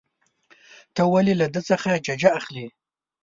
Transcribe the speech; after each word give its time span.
ته 0.95 1.01
ولې 1.13 1.33
له 1.41 1.47
ده 1.53 1.61
څخه 1.69 1.89
ججه 2.05 2.29
اخلې. 2.39 2.65